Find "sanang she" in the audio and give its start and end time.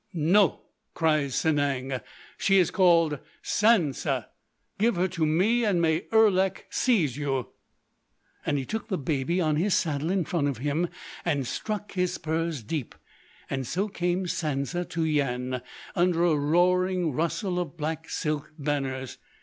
1.35-2.57